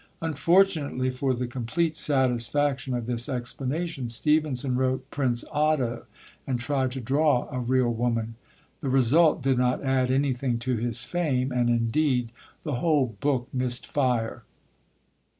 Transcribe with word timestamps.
Unfortunately 0.19 1.11
for 1.11 1.35
the 1.35 1.45
complete 1.45 1.93
satisfaction 1.93 2.95
of 2.95 3.05
this 3.05 3.29
explanation, 3.29 4.09
Stevenson 4.09 4.75
wrote 4.75 5.07
Prince 5.11 5.45
Otto, 5.51 6.07
and 6.47 6.59
tried 6.59 6.91
to 6.93 6.99
draw 6.99 7.47
a 7.51 7.59
real 7.59 7.93
woman. 7.93 8.33
The 8.79 8.89
result 8.89 9.43
did 9.43 9.59
not 9.59 9.83
add 9.83 10.09
anything 10.09 10.57
to 10.57 10.75
his 10.75 11.03
fame, 11.03 11.51
and, 11.51 11.69
indeed, 11.69 12.31
the 12.63 12.77
whole 12.77 13.15
book 13.19 13.47
missed 13.53 13.85
fire. 13.85 14.41